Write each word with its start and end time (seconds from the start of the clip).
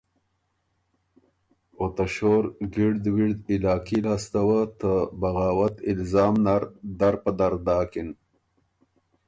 او 1.79 1.85
ته 1.95 2.05
شور 2.13 2.43
ګِړد 2.73 3.03
وِړد 3.15 3.39
علاقي 3.55 3.99
لاسته 4.05 4.39
وه 4.47 4.61
ته 4.79 4.91
بغاوت 5.19 5.75
الزام 5.91 6.35
نر 6.45 6.63
در 6.99 7.15
په 7.23 7.31
در 7.39 7.53
داکِن۔ 7.65 8.09